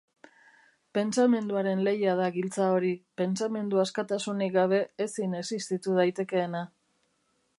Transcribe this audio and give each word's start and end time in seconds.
Pentsamenduaren 0.97 1.83
lehia 1.87 2.15
da 2.19 2.29
giltza 2.37 2.69
hori, 2.77 2.89
pentsamendu-askatasunik 3.21 4.57
gabe 4.57 4.81
ezin 5.07 5.39
existitu 5.43 5.97
daitekeena. 6.01 6.65